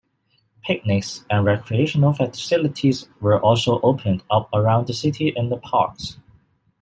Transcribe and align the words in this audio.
Picnic 0.63 1.05
and 1.29 1.45
recreational 1.45 2.11
facilities 2.11 3.07
were 3.19 3.39
also 3.39 3.79
opened 3.81 4.23
up 4.31 4.49
around 4.51 4.87
the 4.87 4.95
city 4.95 5.31
in 5.35 5.49
the 5.49 5.57
parks. 5.57 6.17